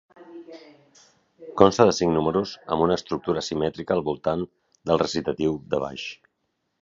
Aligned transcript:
Consta 1.61 1.85
de 1.89 1.93
cinc 1.97 2.11
números 2.15 2.53
amb 2.75 2.85
una 2.87 2.97
estructura 3.01 3.43
simètrica 3.49 3.95
al 3.97 4.03
voltant 4.09 4.45
del 4.93 5.01
recitatiu 5.03 5.61
de 5.75 5.83
baix. 5.87 6.07